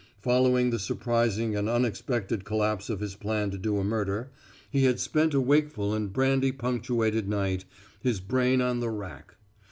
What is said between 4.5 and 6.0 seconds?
he had spent a wakeful